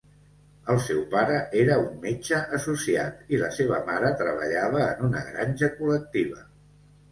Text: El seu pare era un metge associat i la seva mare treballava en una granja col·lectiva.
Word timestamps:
El 0.73 0.77
seu 0.85 1.01
pare 1.11 1.35
era 1.63 1.75
un 1.81 1.91
metge 2.05 2.39
associat 2.59 3.31
i 3.37 3.41
la 3.43 3.51
seva 3.59 3.83
mare 3.91 4.11
treballava 4.25 4.83
en 4.89 5.07
una 5.11 5.25
granja 5.31 5.73
col·lectiva. 5.79 6.45